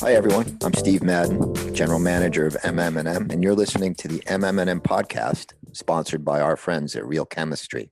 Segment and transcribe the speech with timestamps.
[0.00, 4.80] Hi everyone, I'm Steve Madden, General Manager of MM&M, and you're listening to the MM&M
[4.80, 7.90] podcast, sponsored by our friends at Real Chemistry.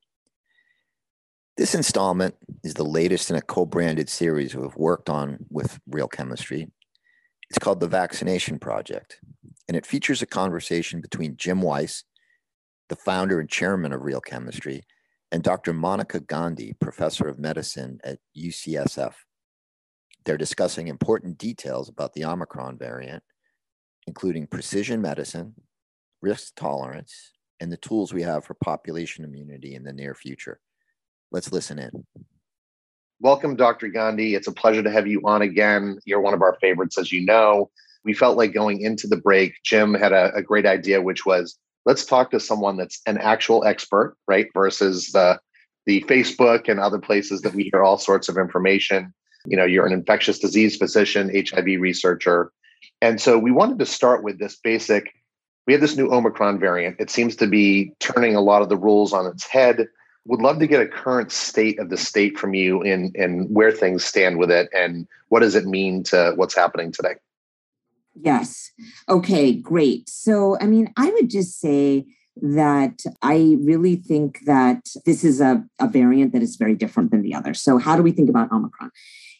[1.56, 2.34] This installment
[2.64, 6.70] is the latest in a co-branded series we've worked on with Real Chemistry.
[7.48, 9.20] It's called The Vaccination Project,
[9.68, 12.04] and it features a conversation between Jim Weiss,
[12.88, 14.82] the founder and chairman of Real Chemistry,
[15.32, 15.72] and Dr.
[15.72, 19.14] Monica Gandhi, professor of medicine at UCSF.
[20.24, 23.22] They're discussing important details about the Omicron variant,
[24.06, 25.54] including precision medicine,
[26.20, 30.60] risk tolerance, and the tools we have for population immunity in the near future.
[31.30, 32.04] Let's listen in.
[33.20, 33.88] Welcome, Dr.
[33.88, 34.34] Gandhi.
[34.34, 35.98] It's a pleasure to have you on again.
[36.06, 37.70] You're one of our favorites, as you know.
[38.02, 41.58] We felt like going into the break, Jim had a, a great idea, which was
[41.86, 44.48] let's talk to someone that's an actual expert, right?
[44.54, 45.38] Versus the
[45.86, 49.12] the Facebook and other places that we hear all sorts of information.
[49.46, 52.52] You know, you're an infectious disease physician, HIV researcher.
[53.00, 55.10] And so we wanted to start with this basic
[55.66, 56.96] we have this new Omicron variant.
[56.98, 59.86] It seems to be turning a lot of the rules on its head.
[60.26, 63.70] Would love to get a current state of the state from you in and where
[63.70, 67.14] things stand with it and what does it mean to what's happening today?
[68.14, 68.70] Yes.
[69.08, 70.08] Okay, great.
[70.08, 75.64] So, I mean, I would just say that I really think that this is a,
[75.78, 77.54] a variant that is very different than the other.
[77.54, 78.90] So, how do we think about Omicron?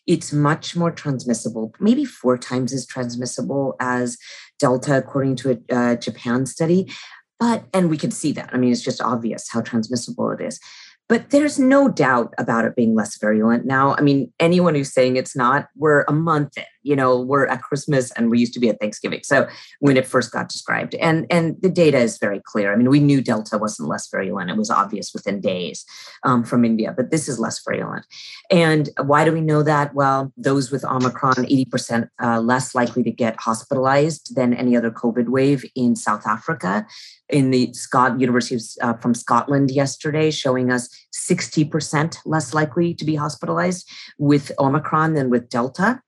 [0.06, 4.16] It's much more transmissible, maybe four times as transmissible as
[4.58, 6.91] Delta, according to a uh, Japan study.
[7.38, 8.50] But, and we can see that.
[8.52, 10.60] I mean, it's just obvious how transmissible it is.
[11.08, 13.96] But there's no doubt about it being less virulent now.
[13.96, 17.62] I mean, anyone who's saying it's not, we're a month in, you know, we're at
[17.62, 19.20] Christmas and we used to be at Thanksgiving.
[19.24, 19.48] So
[19.80, 22.72] when it first got described, and and the data is very clear.
[22.72, 25.84] I mean, we knew Delta wasn't less virulent; it was obvious within days
[26.24, 26.94] um, from India.
[26.96, 28.06] But this is less virulent,
[28.50, 29.94] and why do we know that?
[29.94, 34.90] Well, those with Omicron, eighty percent uh, less likely to get hospitalized than any other
[34.90, 36.86] COVID wave in South Africa
[37.28, 43.04] in the Scott University of, uh, from Scotland yesterday, showing us 60% less likely to
[43.04, 43.88] be hospitalized
[44.19, 46.00] with Omicron than with Delta.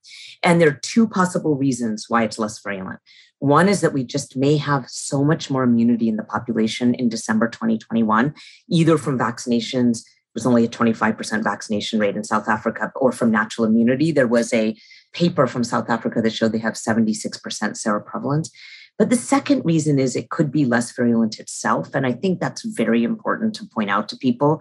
[0.42, 3.00] And there are two possible reasons why it's less virulent.
[3.38, 7.08] One is that we just may have so much more immunity in the population in
[7.08, 8.34] December 2021,
[8.70, 9.98] either from vaccinations.
[9.98, 14.12] It was only a 25% vaccination rate in South Africa, or from natural immunity.
[14.12, 14.76] There was a
[15.12, 18.50] paper from South Africa that showed they have 76% seroprevalence.
[18.98, 21.94] But the second reason is it could be less virulent itself.
[21.94, 24.60] And I think that's very important to point out to people.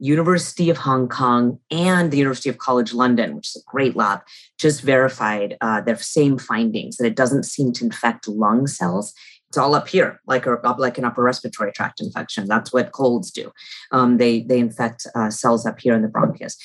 [0.00, 4.20] University of Hong Kong and the University of College London, which is a great lab,
[4.58, 9.12] just verified uh, their same findings that it doesn't seem to infect lung cells.
[9.50, 12.46] It's all up here, like a, like an upper respiratory tract infection.
[12.46, 13.52] That's what colds do.
[13.90, 16.56] Um, they they infect uh, cells up here in the bronchus.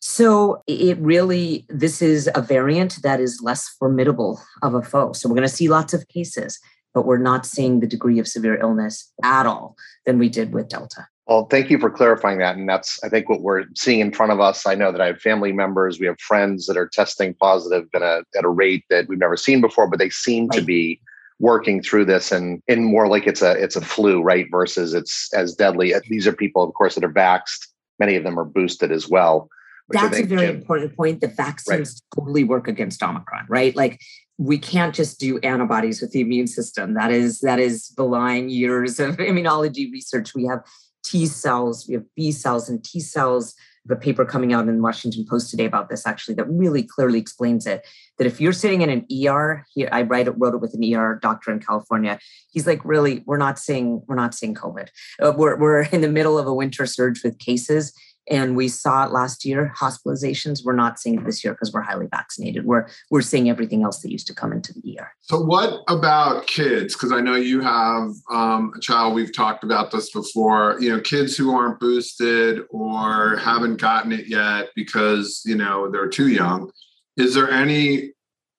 [0.00, 5.12] So it really, this is a variant that is less formidable of a foe.
[5.12, 6.58] So we're going to see lots of cases,
[6.94, 10.68] but we're not seeing the degree of severe illness at all than we did with
[10.68, 11.06] Delta.
[11.26, 12.56] Well, thank you for clarifying that.
[12.56, 14.66] And that's, I think, what we're seeing in front of us.
[14.66, 18.02] I know that I have family members, we have friends that are testing positive at
[18.02, 20.58] a, uh, at a rate that we've never seen before, but they seem right.
[20.58, 21.00] to be
[21.38, 24.46] working through this and in more like it's a it's a flu, right?
[24.50, 25.94] Versus it's as deadly.
[26.08, 27.68] These are people, of course, that are vaxxed.
[27.98, 29.48] Many of them are boosted as well.
[29.90, 31.20] That's a very important point.
[31.20, 32.22] The vaccines right.
[32.22, 33.74] totally work against Omicron, right?
[33.74, 34.00] Like
[34.38, 36.94] we can't just do antibodies with the immune system.
[36.94, 40.34] That is that is belying years of immunology research.
[40.34, 40.64] We have
[41.04, 43.54] T cells, we have B cells and T cells.
[43.86, 47.18] The paper coming out in the Washington Post today about this actually that really clearly
[47.18, 47.86] explains it.
[48.18, 50.94] That if you're sitting in an ER, here I write it, wrote it with an
[50.94, 52.18] ER doctor in California.
[52.50, 54.88] He's like, really, we're not seeing we're not seeing COVID.
[55.20, 57.92] Uh, we're we're in the middle of a winter surge with cases
[58.30, 61.80] and we saw it last year hospitalizations we're not seeing it this year because we're
[61.80, 65.12] highly vaccinated we're we're seeing everything else that used to come into the ER.
[65.20, 66.94] So what about kids?
[66.94, 69.14] Because I know you have um, a child.
[69.14, 70.76] We've talked about this before.
[70.80, 76.08] You know, kids who aren't boosted or haven't gotten it yet because you know they're
[76.08, 76.70] too young.
[77.16, 78.12] Is there any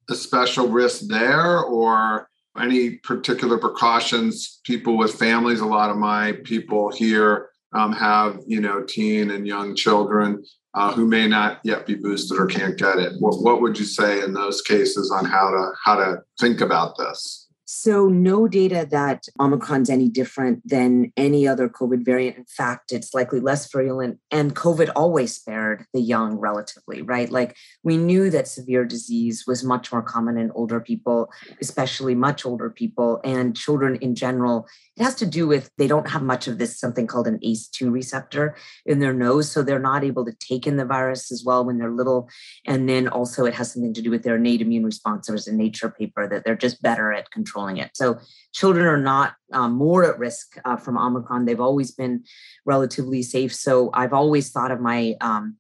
[0.10, 2.30] special risk there, or
[2.60, 4.60] any particular precautions?
[4.66, 5.62] People with families.
[5.62, 10.92] A lot of my people here um, have you know teen and young children uh,
[10.94, 13.14] who may not yet be boosted or can't get it.
[13.20, 16.98] What, what would you say in those cases on how to how to think about
[16.98, 17.42] this?
[17.74, 22.36] So, no data that Omicron's any different than any other COVID variant.
[22.36, 27.32] In fact, it's likely less virulent, and COVID always spared the young relatively, right?
[27.32, 31.32] Like, we knew that severe disease was much more common in older people,
[31.62, 34.68] especially much older people, and children in general.
[34.98, 37.92] It has to do with they don't have much of this something called an ACE2
[37.92, 38.56] receptor
[38.86, 39.50] in their nose.
[39.52, 42.30] So, they're not able to take in the virus as well when they're little.
[42.66, 45.28] And then also, it has something to do with their innate immune response.
[45.28, 47.92] There was a nature paper that they're just better at controlling controlling it.
[47.96, 48.20] So
[48.54, 51.46] children are not um, more at risk uh, from Omicron.
[51.46, 52.24] They've always been
[52.66, 53.54] relatively safe.
[53.54, 55.16] So I've always thought of my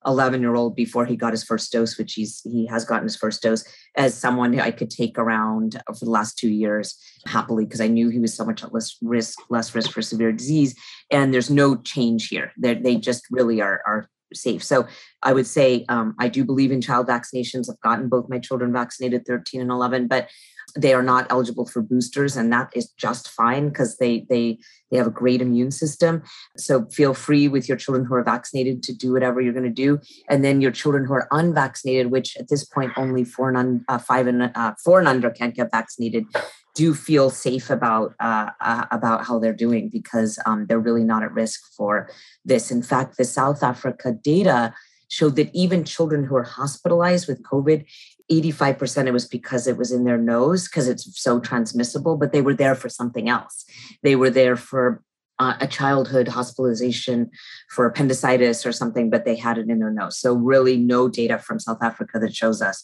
[0.05, 3.03] 11 um, year old before he got his first dose, which he's he has gotten
[3.03, 3.63] his first dose,
[3.95, 8.09] as someone I could take around for the last two years happily because I knew
[8.09, 10.75] he was so much less risk, less risk for severe disease.
[11.11, 12.51] And there's no change here.
[12.57, 14.63] They're, they just really are are safe.
[14.63, 14.87] So
[15.23, 17.69] I would say um, I do believe in child vaccinations.
[17.69, 20.29] I've gotten both my children vaccinated, 13 and 11, but
[20.75, 24.57] they are not eligible for boosters and that is just fine because they they
[24.89, 26.21] they have a great immune system.
[26.57, 29.69] So feel free with your children who are vaccinated to do whatever you're going to
[29.69, 29.99] do.
[30.29, 33.85] And then your children who are unvaccinated which at this point only four and un,
[33.87, 36.25] uh, five and uh, four and under can't get vaccinated
[36.73, 41.23] do feel safe about uh, uh, about how they're doing because um, they're really not
[41.23, 42.09] at risk for
[42.45, 42.71] this.
[42.71, 44.73] In fact the south africa data
[45.11, 47.85] showed that even children who are hospitalized with COVID,
[48.29, 52.41] 85% it was because it was in their nose because it's so transmissible, but they
[52.41, 53.65] were there for something else.
[54.03, 55.01] They were there for
[55.39, 57.31] uh, a childhood hospitalization
[57.69, 60.17] for appendicitis or something, but they had it in their nose.
[60.19, 62.83] So, really, no data from South Africa that shows us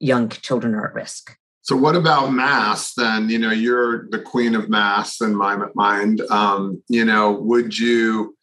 [0.00, 1.36] young children are at risk.
[1.60, 3.28] So, what about masks then?
[3.28, 6.22] You know, you're the queen of masks in my mind.
[6.30, 8.37] Um, you know, would you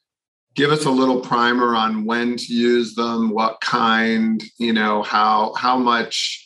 [0.55, 5.53] give us a little primer on when to use them, what kind, you know, how
[5.55, 6.41] how much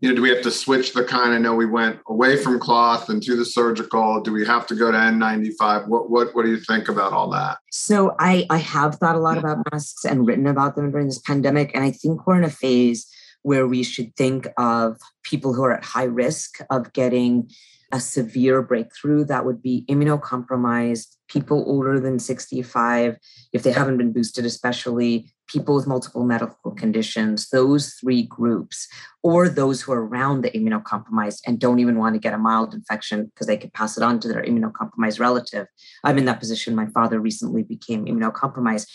[0.00, 1.32] you know, do we have to switch the kind?
[1.32, 4.20] I know we went away from cloth and to the surgical.
[4.20, 5.86] Do we have to go to N95?
[5.86, 7.58] What what what do you think about all that?
[7.70, 11.20] So I I have thought a lot about masks and written about them during this
[11.20, 13.06] pandemic, and I think we're in a phase
[13.42, 17.48] where we should think of people who are at high risk of getting
[17.92, 23.16] a severe breakthrough that would be immunocompromised, people older than 65,
[23.52, 28.88] if they haven't been boosted, especially people with multiple medical conditions, those three groups,
[29.22, 32.72] or those who are around the immunocompromised and don't even want to get a mild
[32.72, 35.66] infection because they could pass it on to their immunocompromised relative.
[36.02, 36.74] I'm in that position.
[36.74, 38.86] My father recently became immunocompromised.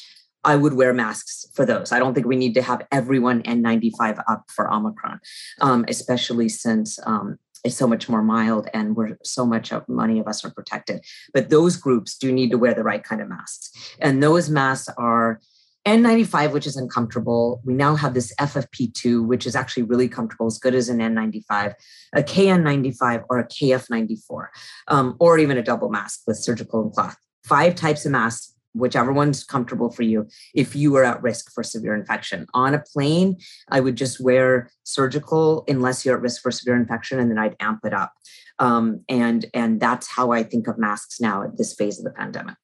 [0.44, 1.92] I would wear masks for those.
[1.92, 5.20] I don't think we need to have everyone N95 up for Omicron,
[5.62, 10.20] um, especially since um, is so much more mild and we're so much of many
[10.20, 13.30] of us are protected but those groups do need to wear the right kind of
[13.30, 15.40] masks and those masks are
[15.88, 17.62] N95, which is uncomfortable.
[17.64, 21.76] We now have this FFP2, which is actually really comfortable, as good as an N95,
[22.14, 24.48] a KN95 or a KF94,
[24.90, 27.16] um, or even a double mask with surgical and cloth.
[27.46, 31.64] Five types of masks whichever one's comfortable for you if you are at risk for
[31.64, 32.46] severe infection.
[32.54, 33.38] On a plane,
[33.70, 37.56] I would just wear surgical unless you're at risk for severe infection, and then I'd
[37.60, 38.14] amp it up.
[38.60, 42.12] Um, and and that's how I think of masks now at this phase of the
[42.12, 42.56] pandemic.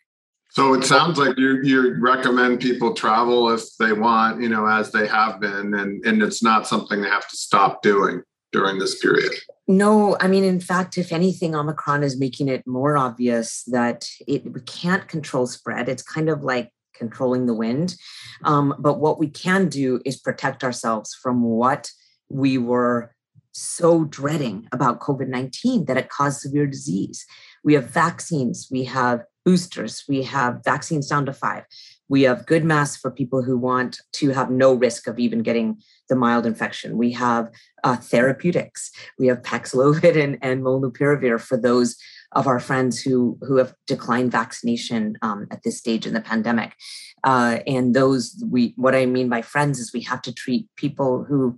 [0.50, 4.92] So it sounds like you you recommend people travel if they want, you know, as
[4.92, 8.22] they have been, and and it's not something they have to stop doing
[8.52, 9.34] during this period.
[9.68, 14.52] No, I mean, in fact, if anything, Omicron is making it more obvious that it
[14.52, 15.88] we can't control spread.
[15.88, 17.96] It's kind of like controlling the wind.
[18.44, 21.90] Um, but what we can do is protect ourselves from what
[22.30, 23.14] we were
[23.54, 27.26] so dreading about COVID 19 that it caused severe disease.
[27.64, 31.66] We have vaccines, we have boosters, we have vaccines down to five.
[32.10, 35.82] We have good masks for people who want to have no risk of even getting
[36.10, 36.98] the mild infection.
[36.98, 37.50] We have
[37.84, 38.92] uh, therapeutics.
[39.18, 41.98] We have Paxlovid and, and molnupiravir for those
[42.34, 46.76] of our friends who who have declined vaccination um, at this stage in the pandemic.
[47.24, 51.24] Uh, and those we what I mean by friends is we have to treat people
[51.24, 51.58] who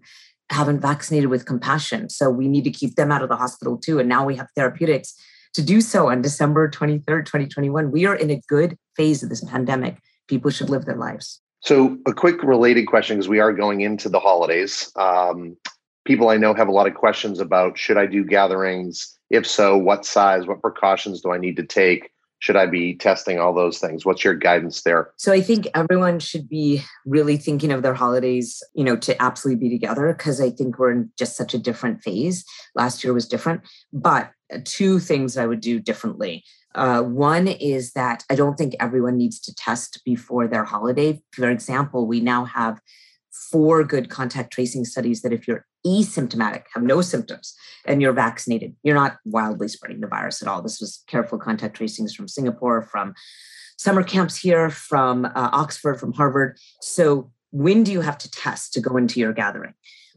[0.52, 2.10] haven't vaccinated with compassion.
[2.10, 4.00] So we need to keep them out of the hospital too.
[4.00, 5.16] And now we have therapeutics
[5.56, 7.90] to do so on December 23rd, 2021.
[7.92, 9.98] We are in a good phase of this pandemic.
[10.28, 11.42] People should live their lives.
[11.62, 14.92] So, a quick related question because we are going into the holidays.
[14.98, 15.58] Um,
[16.04, 19.18] people I know have a lot of questions about should I do gatherings?
[19.30, 20.46] If so, what size?
[20.46, 22.12] What precautions do I need to take?
[22.46, 24.06] Should I be testing all those things?
[24.06, 25.10] What's your guidance there?
[25.18, 29.68] So I think everyone should be really thinking of their holidays, you know, to absolutely
[29.68, 32.46] be together because I think we're in just such a different phase.
[32.76, 33.62] Last year was different,
[33.92, 36.44] but uh, two things I would do differently.
[36.76, 41.24] Uh, one is that I don't think everyone needs to test before their holiday.
[41.32, 42.80] For example, we now have
[43.52, 48.76] four good contact tracing studies that if you're asymptomatic, have no symptoms, and you're vaccinated,
[48.84, 50.62] you're not wildly spreading the virus at all.
[50.62, 53.14] This was careful contact tracings from Singapore, from
[53.78, 56.58] summer camps here, from uh, Oxford, from Harvard.
[56.82, 59.74] So, when do you have to test to go into your gathering?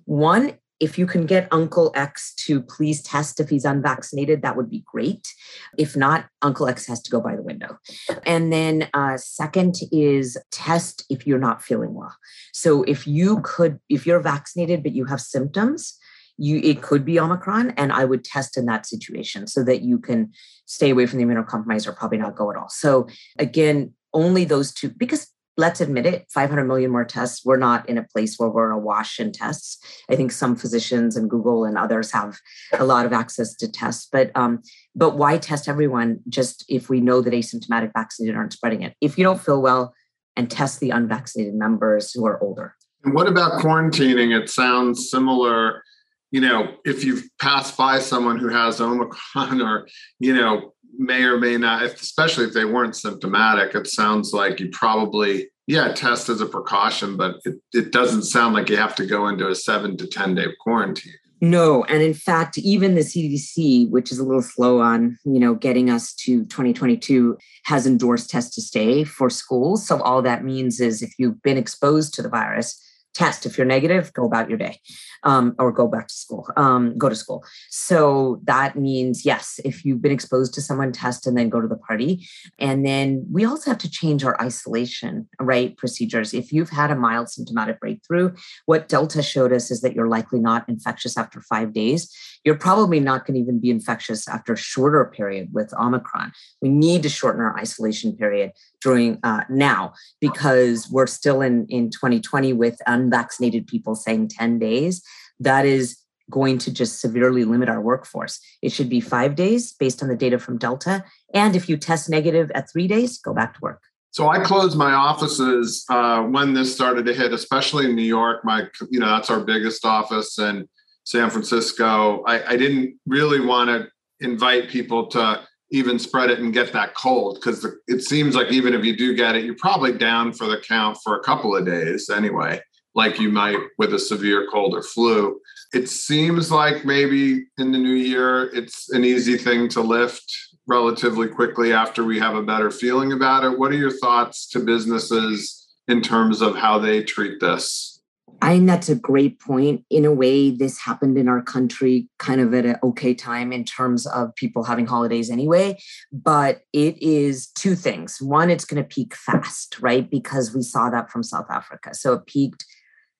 [0.06, 4.70] One, if you can get Uncle X to please test if he's unvaccinated, that would
[4.70, 5.32] be great.
[5.76, 7.78] If not, Uncle X has to go by the window.
[8.24, 12.16] And then, uh, second is test if you're not feeling well.
[12.52, 15.98] So if you could, if you're vaccinated but you have symptoms,
[16.38, 19.98] you it could be Omicron, and I would test in that situation so that you
[19.98, 20.32] can
[20.66, 22.68] stay away from the immunocompromised or probably not go at all.
[22.68, 23.08] So
[23.38, 25.26] again, only those two because
[25.58, 27.44] let's admit it 500 million more tests.
[27.44, 29.78] We're not in a place where we're awash in tests.
[30.08, 32.38] I think some physicians and google and others have
[32.78, 34.62] a lot of access to tests but um,
[34.94, 38.94] but why test everyone just if we know that asymptomatic vaccinated aren't spreading it?
[39.00, 39.92] If you don't feel well
[40.36, 42.74] and test the unvaccinated members who are older.
[43.04, 44.40] And what about quarantining?
[44.40, 45.82] It sounds similar
[46.30, 49.88] you know if you've passed by someone who has omicron or
[50.18, 54.68] you know may or may not, especially if they weren't symptomatic, it sounds like you
[54.70, 59.06] probably, yeah, test as a precaution, but it, it doesn't sound like you have to
[59.06, 61.14] go into a seven to 10 day quarantine.
[61.40, 65.54] No, and in fact, even the CDC, which is a little slow on, you know,
[65.54, 69.86] getting us to 2022, has endorsed test to stay for schools.
[69.86, 72.82] So all that means is if you've been exposed to the virus,
[73.18, 73.44] test.
[73.44, 74.78] If you're negative, go about your day
[75.24, 77.44] um, or go back to school, um, go to school.
[77.68, 81.66] So that means, yes, if you've been exposed to someone, test and then go to
[81.66, 82.26] the party.
[82.58, 85.76] And then we also have to change our isolation, right?
[85.76, 86.32] Procedures.
[86.32, 88.34] If you've had a mild symptomatic breakthrough,
[88.66, 92.14] what Delta showed us is that you're likely not infectious after five days.
[92.44, 96.32] You're probably not going to even be infectious after a shorter period with Omicron.
[96.62, 101.90] We need to shorten our isolation period during uh, now because we're still in, in
[101.90, 102.78] 2020 with
[103.08, 105.02] unvaccinated people saying 10 days.
[105.40, 105.96] That is
[106.30, 108.38] going to just severely limit our workforce.
[108.60, 111.04] It should be five days based on the data from Delta.
[111.32, 113.80] And if you test negative at three days, go back to work.
[114.10, 118.44] So I closed my offices uh, when this started to hit, especially in New York.
[118.44, 120.66] My, you know, that's our biggest office, and
[121.04, 122.22] San Francisco.
[122.26, 123.88] I, I didn't really want to
[124.20, 128.74] invite people to even spread it and get that cold because it seems like even
[128.74, 131.66] if you do get it, you're probably down for the count for a couple of
[131.66, 132.60] days anyway,
[132.94, 135.40] like you might with a severe cold or flu.
[135.72, 140.24] It seems like maybe in the new year, it's an easy thing to lift
[140.66, 143.58] relatively quickly after we have a better feeling about it.
[143.58, 147.98] What are your thoughts to businesses in terms of how they treat this?
[148.40, 149.84] I think that's a great point.
[149.90, 153.64] In a way, this happened in our country kind of at an okay time in
[153.64, 155.78] terms of people having holidays anyway.
[156.12, 158.18] But it is two things.
[158.20, 160.08] One, it's going to peak fast, right?
[160.08, 161.94] Because we saw that from South Africa.
[161.94, 162.64] So it peaked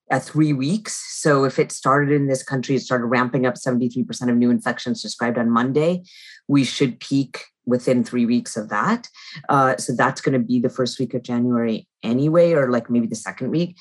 [0.09, 0.95] at three weeks.
[1.21, 5.01] So if it started in this country, it started ramping up 73% of new infections
[5.01, 6.03] described on Monday.
[6.47, 9.07] We should peak within three weeks of that.
[9.47, 13.07] Uh, so that's going to be the first week of January anyway, or like maybe
[13.07, 13.77] the second week.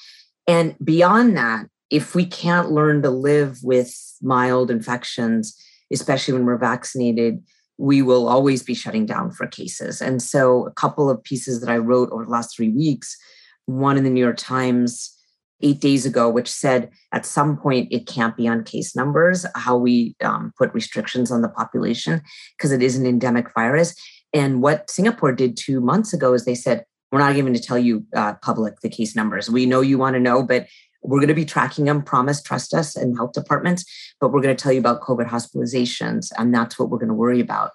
[0.46, 5.56] And beyond that, if we can't learn to live with mild infections,
[5.90, 7.42] especially when we're vaccinated,
[7.78, 10.02] we will always be shutting down for cases.
[10.02, 13.16] And so, a couple of pieces that I wrote over the last three weeks
[13.66, 15.17] one in the New York Times
[15.60, 19.76] eight days ago, which said at some point it can't be on case numbers, how
[19.76, 22.22] we um, put restrictions on the population
[22.56, 23.94] because it is an endemic virus.
[24.32, 27.78] And what Singapore did two months ago is they said, we're not even to tell
[27.78, 29.48] you uh, public the case numbers.
[29.48, 30.66] We know you want to know, but
[31.08, 32.02] we're going to be tracking them.
[32.02, 33.84] Promise, trust us, and health departments.
[34.20, 37.14] But we're going to tell you about COVID hospitalizations, and that's what we're going to
[37.14, 37.70] worry about.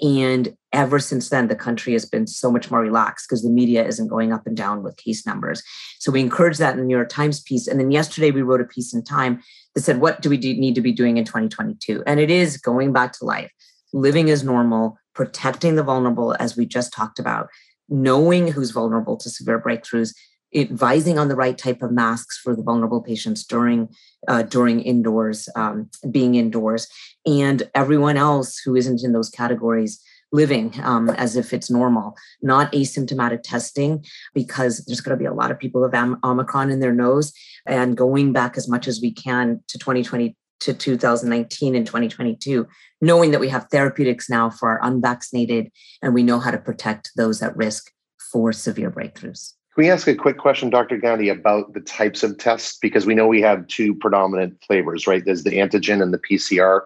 [0.00, 3.86] And ever since then, the country has been so much more relaxed because the media
[3.86, 5.62] isn't going up and down with case numbers.
[5.98, 7.66] So we encourage that in the New York Times piece.
[7.66, 9.42] And then yesterday we wrote a piece in Time
[9.74, 12.56] that said, "What do we do, need to be doing in 2022?" And it is
[12.56, 13.52] going back to life,
[13.92, 17.48] living as normal, protecting the vulnerable, as we just talked about
[17.88, 20.14] knowing who's vulnerable to severe breakthroughs,
[20.54, 23.88] advising on the right type of masks for the vulnerable patients during
[24.26, 26.88] uh, during indoors, um, being indoors,
[27.26, 32.70] and everyone else who isn't in those categories living um, as if it's normal, not
[32.72, 36.92] asymptomatic testing, because there's going to be a lot of people with Omicron in their
[36.92, 37.32] nose,
[37.66, 42.66] and going back as much as we can to 2020 to 2019 and 2022,
[43.00, 45.70] knowing that we have therapeutics now for our unvaccinated
[46.02, 47.92] and we know how to protect those at risk
[48.32, 49.52] for severe breakthroughs.
[49.78, 50.96] Can we ask a quick question, Dr.
[50.96, 52.76] Gandhi, about the types of tests?
[52.82, 55.24] Because we know we have two predominant flavors, right?
[55.24, 56.80] There's the antigen and the PCR.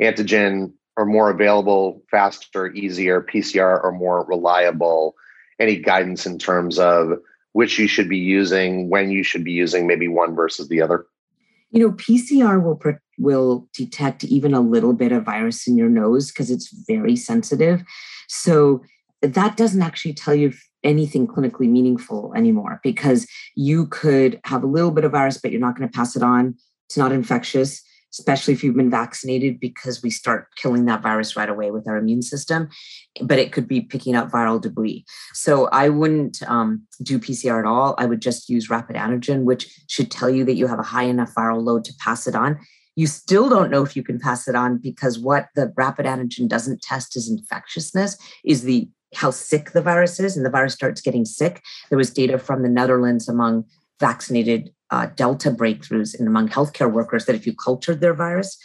[0.00, 3.22] Antigen are more available, faster, easier.
[3.22, 5.14] PCR are more reliable.
[5.60, 7.12] Any guidance in terms of
[7.52, 11.06] which you should be using, when you should be using maybe one versus the other?
[11.70, 12.80] You know, PCR will
[13.20, 17.84] will detect even a little bit of virus in your nose because it's very sensitive.
[18.26, 18.82] So
[19.20, 20.52] that doesn't actually tell you
[20.84, 25.60] anything clinically meaningful anymore because you could have a little bit of virus, but you're
[25.60, 26.54] not going to pass it on.
[26.86, 31.48] It's not infectious especially if you've been vaccinated, because we start killing that virus right
[31.48, 32.68] away with our immune system.
[33.22, 35.04] But it could be picking up viral debris.
[35.32, 37.94] So I wouldn't um, do PCR at all.
[37.98, 41.04] I would just use rapid antigen, which should tell you that you have a high
[41.04, 42.58] enough viral load to pass it on.
[42.94, 46.48] You still don't know if you can pass it on because what the rapid antigen
[46.48, 51.00] doesn't test is infectiousness, is the how sick the virus is, and the virus starts
[51.00, 51.62] getting sick.
[51.88, 53.64] There was data from the Netherlands among
[54.00, 58.58] vaccinated uh, Delta breakthroughs and among healthcare workers that if you cultured their virus,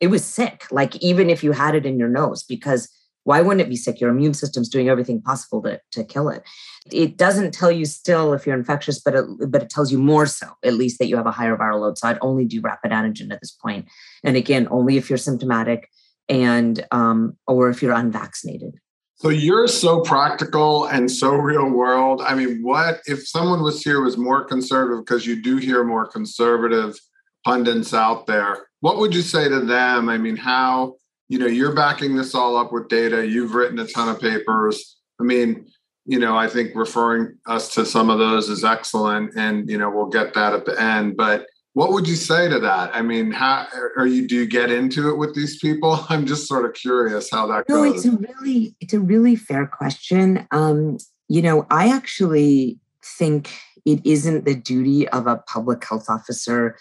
[0.00, 0.66] it was sick.
[0.70, 2.88] Like even if you had it in your nose, because
[3.24, 4.00] why wouldn't it be sick?
[4.00, 6.42] Your immune system's doing everything possible to, to kill it.
[6.90, 10.26] It doesn't tell you still if you're infectious, but it, but it tells you more
[10.26, 11.98] so, at least that you have a higher viral load.
[11.98, 13.86] So I'd only do rapid antigen at this point.
[14.24, 15.88] And again, only if you're symptomatic
[16.28, 18.78] and um, or if you're unvaccinated.
[19.22, 22.22] So you're so practical and so real world.
[22.22, 26.08] I mean, what if someone was here was more conservative because you do hear more
[26.08, 26.98] conservative
[27.44, 28.66] pundits out there.
[28.80, 30.08] What would you say to them?
[30.08, 30.96] I mean, how,
[31.28, 33.24] you know, you're backing this all up with data.
[33.24, 34.96] You've written a ton of papers.
[35.20, 35.66] I mean,
[36.04, 39.88] you know, I think referring us to some of those is excellent and you know,
[39.88, 42.94] we'll get that at the end, but what would you say to that?
[42.94, 44.28] I mean, how are you?
[44.28, 46.04] Do you get into it with these people?
[46.08, 48.04] I'm just sort of curious how that no, goes.
[48.04, 50.46] No, it's a really, it's a really fair question.
[50.50, 50.98] Um,
[51.28, 52.78] you know, I actually
[53.18, 53.50] think
[53.86, 56.76] it isn't the duty of a public health officer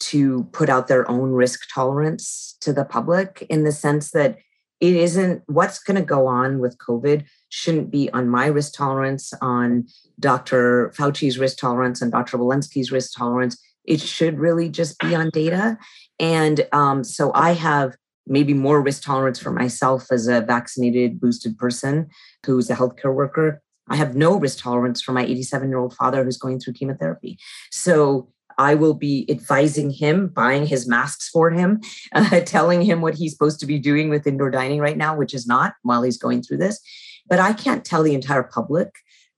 [0.00, 4.38] to put out their own risk tolerance to the public in the sense that
[4.80, 9.32] it isn't what's going to go on with COVID shouldn't be on my risk tolerance,
[9.40, 9.86] on
[10.18, 10.92] Dr.
[10.96, 12.36] Fauci's risk tolerance, and Dr.
[12.36, 15.78] Walensky's risk tolerance it should really just be on data.
[16.18, 17.96] And um, so I have
[18.26, 22.08] maybe more risk tolerance for myself as a vaccinated, boosted person
[22.46, 23.60] who's a healthcare worker.
[23.88, 27.38] I have no risk tolerance for my 87 year old father who's going through chemotherapy.
[27.70, 31.80] So I will be advising him, buying his masks for him,
[32.14, 35.34] uh, telling him what he's supposed to be doing with indoor dining right now, which
[35.34, 36.80] is not while he's going through this.
[37.28, 38.90] But I can't tell the entire public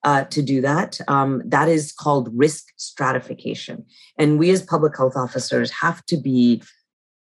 [0.04, 1.00] uh, to do that.
[1.08, 3.84] Um, that is called risk stratification.
[4.18, 6.62] And we as public health officers have to be,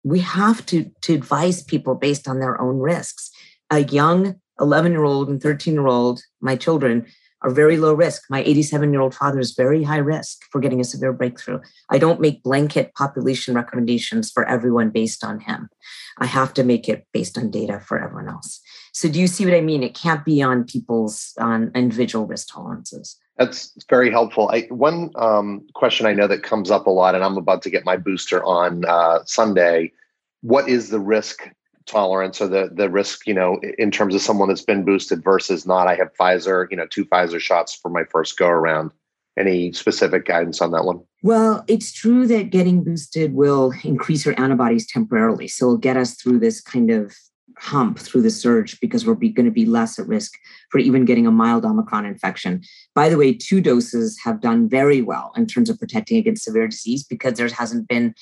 [0.04, 3.32] we have to, to advise people based on their own risks.
[3.70, 7.06] A young 11 year old and 13 year old, my children,
[7.48, 8.24] are very low risk.
[8.30, 11.60] My 87 year old father is very high risk for getting a severe breakthrough.
[11.90, 15.70] I don't make blanket population recommendations for everyone based on him.
[16.18, 18.60] I have to make it based on data for everyone else.
[18.92, 19.82] So do you see what I mean?
[19.82, 23.16] It can't be on people's on individual risk tolerances.
[23.38, 24.50] That's very helpful.
[24.52, 27.70] I, one um, question I know that comes up a lot, and I'm about to
[27.70, 29.92] get my booster on uh, Sunday.
[30.42, 31.48] What is the risk
[31.88, 35.66] tolerance or the the risk, you know, in terms of someone that's been boosted versus
[35.66, 35.88] not?
[35.88, 38.92] I have Pfizer, you know, two Pfizer shots for my first go around.
[39.38, 41.02] Any specific guidance on that one?
[41.22, 45.48] Well, it's true that getting boosted will increase your antibodies temporarily.
[45.48, 47.14] So it'll get us through this kind of
[47.60, 50.34] hump through the surge because we're going to be less at risk
[50.70, 52.62] for even getting a mild Omicron infection.
[52.94, 56.68] By the way, two doses have done very well in terms of protecting against severe
[56.68, 58.14] disease because there hasn't been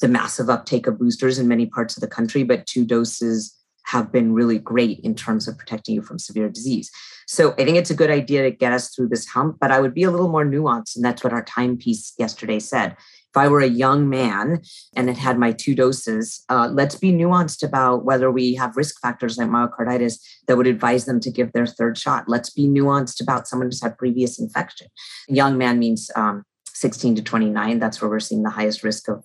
[0.00, 4.10] the massive uptake of boosters in many parts of the country, but two doses have
[4.10, 6.90] been really great in terms of protecting you from severe disease.
[7.26, 9.80] So I think it's a good idea to get us through this hump, but I
[9.80, 10.96] would be a little more nuanced.
[10.96, 12.96] And that's what our Time piece yesterday said
[13.34, 14.62] if I were a young man
[14.94, 19.00] and had had my two doses, uh, let's be nuanced about whether we have risk
[19.00, 22.28] factors like myocarditis that would advise them to give their third shot.
[22.28, 24.86] Let's be nuanced about someone who's had previous infection.
[25.26, 27.78] Young man means um, 16 to 29.
[27.78, 29.24] That's where we're seeing the highest risk of,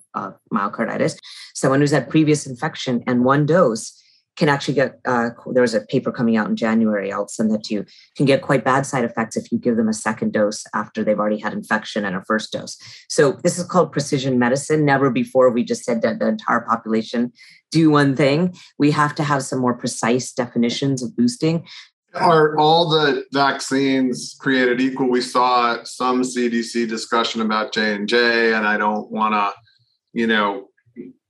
[0.52, 1.18] myocarditis.
[1.54, 3.96] Someone who's had previous infection and one dose
[4.36, 7.62] can actually get uh, there was a paper coming out in january i'll send that
[7.64, 7.84] to you
[8.16, 11.18] can get quite bad side effects if you give them a second dose after they've
[11.18, 15.50] already had infection and a first dose so this is called precision medicine never before
[15.50, 17.32] we just said that the entire population
[17.70, 21.66] do one thing we have to have some more precise definitions of boosting
[22.14, 28.76] are all the vaccines created equal we saw some cdc discussion about j&j and i
[28.76, 29.52] don't want to
[30.12, 30.68] you know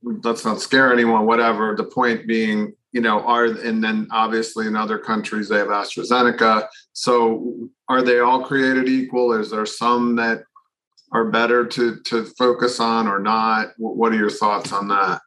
[0.03, 4.75] let's not scare anyone whatever the point being you know, are and then obviously in
[4.75, 6.67] other countries they have AstraZeneca.
[6.93, 9.33] So are they all created equal?
[9.33, 10.43] Is there some that
[11.13, 13.69] are better to to focus on or not?
[13.77, 15.21] What are your thoughts on that?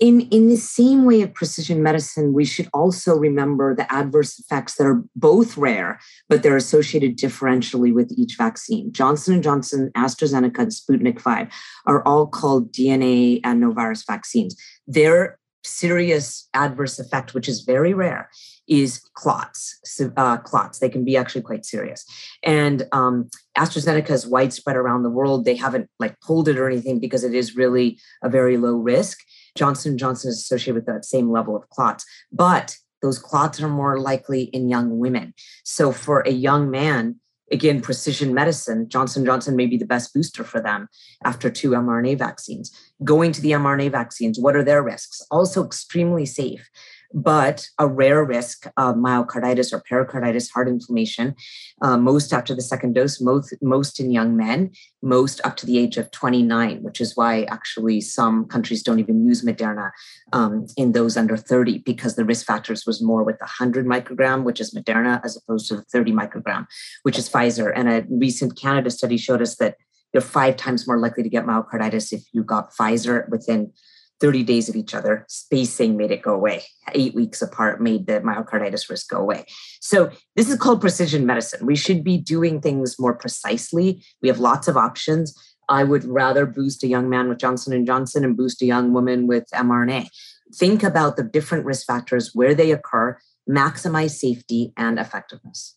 [0.00, 4.74] In in the same way of precision medicine we should also remember the adverse effects
[4.74, 8.92] that are both rare but they're associated differentially with each vaccine.
[8.92, 11.48] Johnson & johnson astrazeneca and sputnik 5
[11.86, 14.56] are all called dna adenovirus vaccines.
[14.86, 18.30] Their serious adverse effect which is very rare
[18.66, 19.78] is clots
[20.16, 20.78] uh, clots.
[20.78, 22.06] They can be actually quite serious.
[22.42, 25.44] And um, astrazeneca is widespread around the world.
[25.44, 29.18] They haven't like pulled it or anything because it is really a very low risk
[29.54, 33.98] Johnson Johnson is associated with that same level of clots, but those clots are more
[33.98, 35.34] likely in young women.
[35.64, 37.16] So for a young man,
[37.50, 40.88] again, precision medicine, Johnson Johnson may be the best booster for them
[41.24, 42.70] after two mRNA vaccines.
[43.02, 45.22] Going to the mRNA vaccines, what are their risks?
[45.30, 46.68] Also extremely safe
[47.12, 51.34] but a rare risk of myocarditis or pericarditis, heart inflammation,
[51.82, 54.70] uh, most after the second dose, most, most in young men,
[55.02, 59.26] most up to the age of 29, which is why actually some countries don't even
[59.26, 59.90] use Moderna
[60.32, 64.44] um, in those under 30 because the risk factors was more with the 100 microgram,
[64.44, 66.66] which is Moderna, as opposed to the 30 microgram,
[67.02, 67.72] which is Pfizer.
[67.74, 69.76] And a recent Canada study showed us that
[70.12, 73.72] you're five times more likely to get myocarditis if you got Pfizer within
[74.20, 75.24] 30 days of each other.
[75.28, 76.62] Spacing made it go away.
[76.92, 79.46] Eight weeks apart made the myocarditis risk go away.
[79.80, 81.66] So this is called precision medicine.
[81.66, 84.02] We should be doing things more precisely.
[84.22, 85.34] We have lots of options.
[85.68, 88.92] I would rather boost a young man with Johnson and Johnson and boost a young
[88.92, 90.08] woman with mRNA.
[90.54, 93.16] Think about the different risk factors, where they occur,
[93.48, 95.76] maximize safety and effectiveness.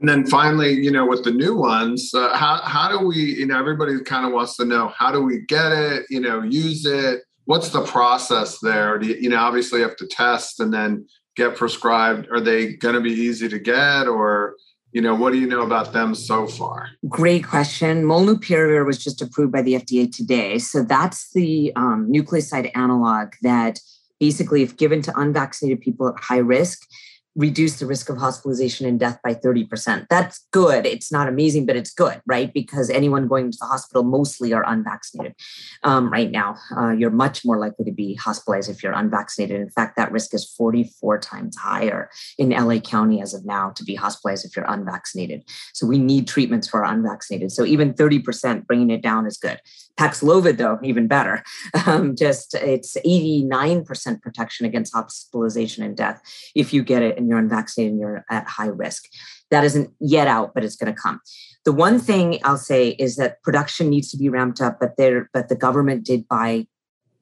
[0.00, 3.16] And then finally, you know, with the new ones, uh, how how do we?
[3.16, 6.06] You know, everybody kind of wants to know how do we get it?
[6.08, 8.98] You know, use it what's the process there?
[8.98, 12.28] Do you, you know, obviously you have to test and then get prescribed.
[12.30, 14.56] Are they going to be easy to get or,
[14.92, 16.88] you know, what do you know about them so far?
[17.08, 18.04] Great question.
[18.04, 20.58] Molnupiravir was just approved by the FDA today.
[20.58, 23.80] So that's the um, nucleoside analog that
[24.20, 26.86] basically, if given to unvaccinated people at high risk,
[27.36, 30.06] reduce the risk of hospitalization and death by 30%.
[30.08, 30.86] That's good.
[30.86, 32.52] It's not amazing, but it's good, right?
[32.52, 35.34] Because anyone going to the hospital mostly are unvaccinated
[35.82, 36.56] um, right now.
[36.76, 39.60] Uh, you're much more likely to be hospitalized if you're unvaccinated.
[39.60, 43.84] In fact, that risk is 44 times higher in LA County as of now to
[43.84, 45.42] be hospitalized if you're unvaccinated.
[45.72, 47.50] So we need treatments for our unvaccinated.
[47.50, 49.60] So even 30% bringing it down is good.
[49.98, 51.42] Paxlovid, though, even better.
[51.86, 56.22] Um, just it's 89% protection against hospitalization and death
[56.54, 59.04] if you get it and you're unvaccinated and you're at high risk.
[59.50, 61.20] That isn't yet out, but it's going to come.
[61.66, 65.28] The one thing I'll say is that production needs to be ramped up, but there,
[65.34, 66.66] but the government did buy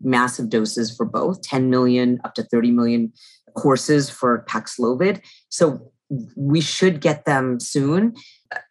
[0.00, 3.12] massive doses for both 10 million up to 30 million
[3.56, 5.20] courses for Paxlovid.
[5.48, 5.92] So
[6.36, 8.14] we should get them soon.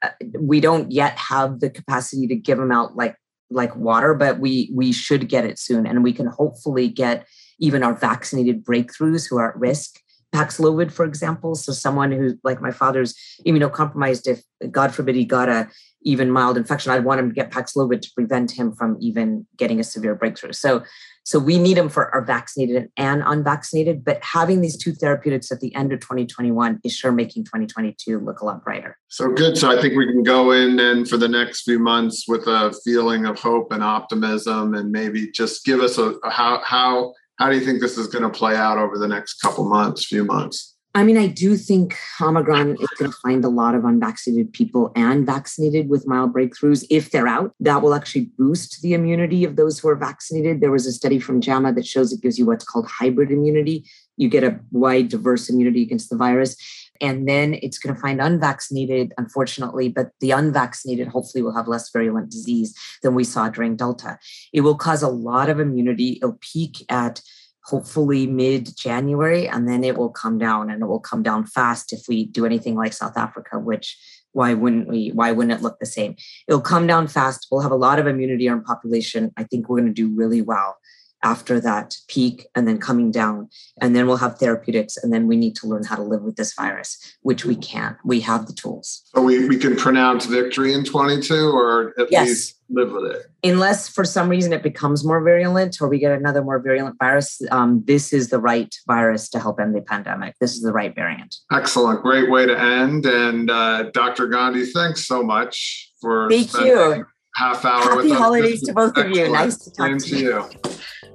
[0.01, 0.09] Uh,
[0.39, 3.15] we don't yet have the capacity to give them out like
[3.51, 7.27] like water, but we we should get it soon, and we can hopefully get
[7.59, 9.99] even our vaccinated breakthroughs who are at risk.
[10.33, 13.13] Paxlovid, for example, so someone who like my father's
[13.45, 15.69] immunocompromised, if God forbid he got a
[16.03, 19.79] even mild infection, I'd want him to get Paxlovid to prevent him from even getting
[19.79, 20.53] a severe breakthrough.
[20.53, 20.83] So
[21.23, 25.59] so we need them for our vaccinated and unvaccinated, but having these two therapeutics at
[25.59, 28.97] the end of 2021 is sure making 2022 look a lot brighter.
[29.07, 29.57] So good.
[29.57, 32.73] So I think we can go in and for the next few months with a
[32.83, 37.49] feeling of hope and optimism, and maybe just give us a, a how how how
[37.49, 40.25] do you think this is going to play out over the next couple months, few
[40.25, 40.75] months?
[40.93, 44.91] I mean, I do think Omicron is going to find a lot of unvaccinated people
[44.93, 46.85] and vaccinated with mild breakthroughs.
[46.89, 50.59] If they're out, that will actually boost the immunity of those who are vaccinated.
[50.59, 53.85] There was a study from JAMA that shows it gives you what's called hybrid immunity.
[54.17, 56.57] You get a wide, diverse immunity against the virus.
[56.99, 61.89] And then it's going to find unvaccinated, unfortunately, but the unvaccinated hopefully will have less
[61.89, 64.19] virulent disease than we saw during Delta.
[64.51, 66.19] It will cause a lot of immunity.
[66.21, 67.21] It'll peak at
[67.65, 71.93] hopefully mid January, and then it will come down and it will come down fast
[71.93, 73.97] if we do anything like South Africa, which
[74.33, 75.09] why wouldn't we?
[75.09, 76.15] Why wouldn't it look the same?
[76.47, 77.47] It'll come down fast.
[77.51, 79.31] We'll have a lot of immunity our population.
[79.37, 80.77] I think we're going to do really well
[81.23, 83.49] after that peak and then coming down.
[83.79, 84.97] And then we'll have therapeutics.
[84.97, 87.97] And then we need to learn how to live with this virus, which we can.
[88.03, 89.03] We have the tools.
[89.15, 92.27] So we, we can pronounce victory in 22 or at yes.
[92.27, 93.25] least live with it.
[93.43, 97.41] Unless for some reason it becomes more virulent or we get another more virulent virus,
[97.51, 100.35] um, this is the right virus to help end the pandemic.
[100.39, 101.35] This is the right variant.
[101.51, 102.01] Excellent.
[102.01, 103.05] Great way to end.
[103.05, 104.27] And uh, Dr.
[104.27, 107.05] Gandhi, thanks so much for Thank you.
[107.35, 109.11] half hour Happy holidays to both Excellent.
[109.11, 109.31] of you.
[109.31, 110.29] Nice to talk Same to you.
[110.29, 110.71] you.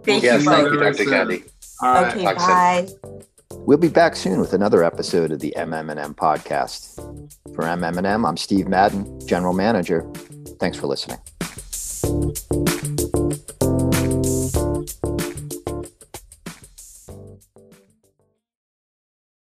[0.06, 0.50] Thank yes, you.
[0.50, 1.04] Thank you, Dr.
[1.04, 1.44] Gandhi.
[1.82, 2.88] Okay, bye.
[3.50, 6.94] We'll be back soon with another episode of the MM&M podcast.
[7.54, 10.08] For MM&M, I'm Steve Madden, General Manager.
[10.60, 11.18] Thanks for listening.